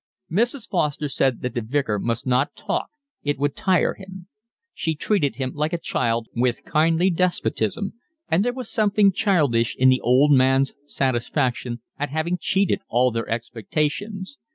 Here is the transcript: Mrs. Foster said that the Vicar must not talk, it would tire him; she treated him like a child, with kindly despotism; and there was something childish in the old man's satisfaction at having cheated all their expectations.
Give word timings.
Mrs. 0.31 0.67
Foster 0.67 1.07
said 1.07 1.43
that 1.43 1.53
the 1.53 1.61
Vicar 1.61 1.99
must 1.99 2.25
not 2.25 2.55
talk, 2.55 2.87
it 3.21 3.37
would 3.37 3.55
tire 3.55 3.93
him; 3.93 4.27
she 4.73 4.95
treated 4.95 5.35
him 5.35 5.51
like 5.53 5.73
a 5.73 5.77
child, 5.77 6.27
with 6.35 6.65
kindly 6.65 7.11
despotism; 7.11 7.93
and 8.27 8.43
there 8.43 8.51
was 8.51 8.67
something 8.71 9.11
childish 9.11 9.75
in 9.75 9.89
the 9.89 10.01
old 10.01 10.31
man's 10.31 10.73
satisfaction 10.85 11.81
at 11.99 12.09
having 12.09 12.39
cheated 12.41 12.79
all 12.87 13.11
their 13.11 13.29
expectations. 13.29 14.39